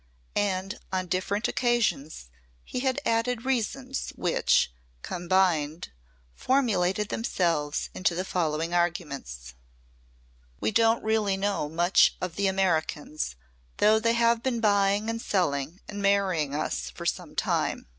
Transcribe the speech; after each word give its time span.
And 0.35 0.79
on 0.91 1.05
different 1.05 1.47
occasions 1.47 2.31
he 2.65 2.79
had 2.79 2.99
added 3.05 3.45
reasons 3.45 4.09
which, 4.15 4.71
combined, 5.03 5.91
formulated 6.33 7.09
themselves 7.09 7.91
into 7.93 8.15
the 8.15 8.25
following 8.25 8.73
arguments. 8.73 9.53
"We 10.59 10.71
don't 10.71 11.03
really 11.03 11.37
know 11.37 11.69
much 11.69 12.17
of 12.19 12.35
the 12.35 12.47
Americans 12.47 13.35
though 13.77 13.99
they 13.99 14.13
have 14.13 14.41
been 14.41 14.59
buying 14.59 15.07
and 15.07 15.21
selling 15.21 15.81
and 15.87 16.01
marrying 16.01 16.55
us 16.55 16.89
for 16.89 17.05
some 17.05 17.35
time. 17.35 17.85